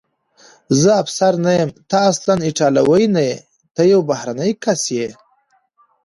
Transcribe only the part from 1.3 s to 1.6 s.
نه